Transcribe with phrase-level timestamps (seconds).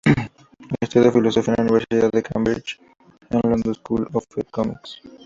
[0.79, 2.79] Estudió Filosofía en la Universidad de Cambridge
[3.29, 4.99] y el London School of Economics.